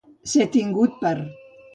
[0.29, 1.13] Ser tingut per.